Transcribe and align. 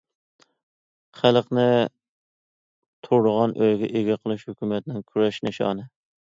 خەلقنى 1.19 1.65
تۇرىدىغان 3.07 3.53
ئۆيگە 3.61 3.91
ئىگە 4.01 4.19
قىلىش 4.25 4.47
ھۆكۈمەتنىڭ 4.49 5.07
كۈرەش 5.13 5.41
نىشانى. 5.51 5.87